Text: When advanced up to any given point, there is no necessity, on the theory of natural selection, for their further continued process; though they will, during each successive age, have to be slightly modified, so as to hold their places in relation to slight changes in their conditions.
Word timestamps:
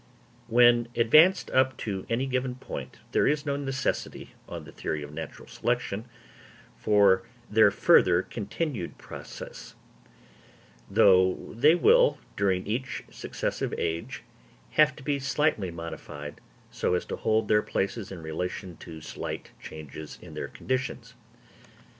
When 0.47 0.87
advanced 0.95 1.51
up 1.51 1.77
to 1.85 2.07
any 2.09 2.25
given 2.25 2.55
point, 2.55 2.97
there 3.11 3.27
is 3.27 3.45
no 3.45 3.55
necessity, 3.55 4.33
on 4.49 4.63
the 4.63 4.71
theory 4.71 5.03
of 5.03 5.13
natural 5.13 5.47
selection, 5.47 6.07
for 6.75 7.21
their 7.51 7.69
further 7.69 8.23
continued 8.23 8.97
process; 8.97 9.75
though 10.89 11.53
they 11.55 11.75
will, 11.75 12.17
during 12.35 12.65
each 12.65 13.03
successive 13.11 13.75
age, 13.77 14.23
have 14.71 14.95
to 14.95 15.03
be 15.03 15.19
slightly 15.19 15.69
modified, 15.69 16.41
so 16.71 16.95
as 16.95 17.05
to 17.05 17.15
hold 17.17 17.47
their 17.47 17.61
places 17.61 18.11
in 18.11 18.23
relation 18.23 18.77
to 18.77 19.01
slight 19.01 19.51
changes 19.61 20.17
in 20.19 20.33
their 20.33 20.47
conditions. 20.47 21.13